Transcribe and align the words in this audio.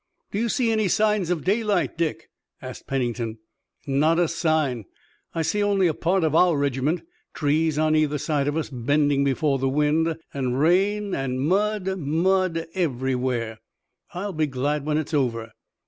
"Do 0.31 0.39
you 0.39 0.49
see 0.49 0.71
any 0.71 0.87
signs 0.87 1.29
of 1.29 1.43
daylight, 1.43 1.95
Dick?" 1.95 2.31
asked 2.59 2.87
Pennington. 2.87 3.37
"Not 3.85 4.17
a 4.17 4.27
sign. 4.27 4.85
I 5.35 5.43
see 5.43 5.61
only 5.61 5.85
a 5.85 5.93
part 5.93 6.23
of 6.23 6.33
our 6.33 6.57
regiment, 6.57 7.03
trees 7.35 7.77
on 7.77 7.95
either 7.95 8.17
side 8.17 8.47
of 8.47 8.57
us 8.57 8.71
bending 8.71 9.23
before 9.23 9.59
the 9.59 9.69
wind, 9.69 10.17
and 10.33 10.59
rain, 10.59 11.13
and 11.13 11.39
mud, 11.39 11.99
mud 11.99 12.65
everywhere. 12.73 13.59
I'll 14.11 14.33
be 14.33 14.47
glad 14.47 14.87
when 14.87 14.97
it's 14.97 15.13
over." 15.13 15.51